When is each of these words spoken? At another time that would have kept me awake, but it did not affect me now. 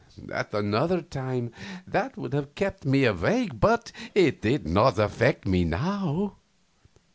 At 0.31 0.51
another 0.55 1.03
time 1.03 1.51
that 1.85 2.17
would 2.17 2.33
have 2.33 2.55
kept 2.55 2.85
me 2.87 3.05
awake, 3.05 3.59
but 3.59 3.91
it 4.15 4.41
did 4.41 4.65
not 4.67 4.97
affect 4.97 5.45
me 5.47 5.63
now. 5.63 6.37